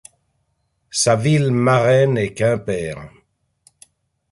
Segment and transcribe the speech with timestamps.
[0.89, 3.13] Sa ville marraine est Quimper.